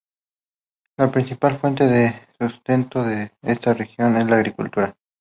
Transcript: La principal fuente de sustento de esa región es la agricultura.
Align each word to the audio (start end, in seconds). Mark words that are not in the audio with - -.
La 0.97 1.11
principal 1.11 1.59
fuente 1.59 1.83
de 1.83 2.27
sustento 2.39 3.03
de 3.03 3.33
esa 3.43 3.75
región 3.75 4.15
es 4.17 4.27
la 4.27 4.37
agricultura. 4.37 4.97